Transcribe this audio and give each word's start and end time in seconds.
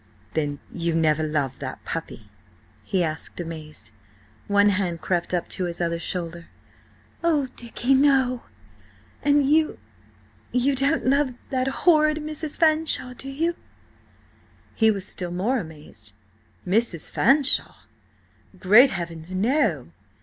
"Then 0.33 0.57
you 0.73 0.95
never 0.95 1.21
loved 1.21 1.59
that 1.59 1.85
puppy?" 1.85 2.23
he 2.81 3.03
asked, 3.03 3.39
amazed. 3.39 3.91
One 4.47 4.69
hand 4.69 4.99
crept 4.99 5.31
up 5.31 5.47
to 5.49 5.65
his 5.65 5.79
other 5.79 5.99
shoulder. 5.99 6.47
"Oh, 7.23 7.49
Dicky, 7.55 7.93
no! 7.93 8.41
And–and 9.21 9.47
you–you 9.47 10.73
don't 10.75 11.05
love 11.05 11.35
that 11.51 11.67
horrid 11.67 12.17
Mrs. 12.17 12.57
Fanshawe, 12.57 13.13
do 13.13 13.29
you?" 13.29 13.55
He 14.73 14.89
was 14.89 15.05
still 15.07 15.29
more 15.29 15.59
amazed. 15.59 16.13
"Mrs. 16.65 17.11
Fanshawe? 17.11 17.75
Great 18.59 18.89
heavens, 18.89 19.31
no! 19.33 19.91